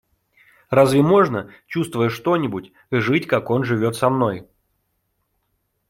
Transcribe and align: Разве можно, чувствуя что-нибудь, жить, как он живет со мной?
Разве 0.71 1.03
можно, 1.03 1.51
чувствуя 1.67 2.09
что-нибудь, 2.09 2.71
жить, 2.89 3.27
как 3.27 3.51
он 3.51 3.63
живет 3.63 3.95
со 3.95 4.09
мной? 4.09 4.47